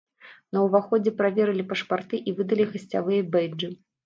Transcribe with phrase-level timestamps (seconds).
[0.55, 3.71] На ўваходзе праверылі пашпарты і выдалі гасцявыя бэйджы.